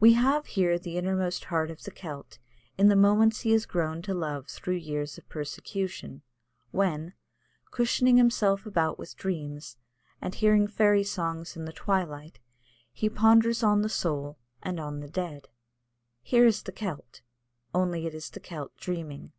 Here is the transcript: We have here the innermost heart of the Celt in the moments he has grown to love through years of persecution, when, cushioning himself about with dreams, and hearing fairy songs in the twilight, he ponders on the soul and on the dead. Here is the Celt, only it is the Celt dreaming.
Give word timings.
We 0.00 0.14
have 0.14 0.46
here 0.46 0.78
the 0.78 0.96
innermost 0.96 1.44
heart 1.44 1.70
of 1.70 1.82
the 1.82 1.90
Celt 1.90 2.38
in 2.78 2.88
the 2.88 2.96
moments 2.96 3.42
he 3.42 3.50
has 3.50 3.66
grown 3.66 4.00
to 4.04 4.14
love 4.14 4.48
through 4.48 4.76
years 4.76 5.18
of 5.18 5.28
persecution, 5.28 6.22
when, 6.70 7.12
cushioning 7.72 8.16
himself 8.16 8.64
about 8.64 8.98
with 8.98 9.14
dreams, 9.18 9.76
and 10.18 10.34
hearing 10.34 10.66
fairy 10.66 11.04
songs 11.04 11.58
in 11.58 11.66
the 11.66 11.74
twilight, 11.74 12.38
he 12.90 13.10
ponders 13.10 13.62
on 13.62 13.82
the 13.82 13.90
soul 13.90 14.38
and 14.62 14.80
on 14.80 15.00
the 15.00 15.10
dead. 15.10 15.48
Here 16.22 16.46
is 16.46 16.62
the 16.62 16.72
Celt, 16.72 17.20
only 17.74 18.06
it 18.06 18.14
is 18.14 18.30
the 18.30 18.40
Celt 18.40 18.74
dreaming. 18.78 19.32